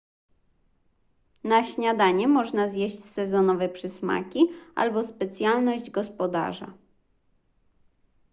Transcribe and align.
na 1.43 1.63
śniadanie 1.63 2.27
można 2.27 2.69
zjeść 2.69 3.03
sezonowe 3.03 3.69
przysmaki 3.69 4.41
albo 4.75 5.03
specjalność 5.03 5.89
gospodarza 5.91 6.73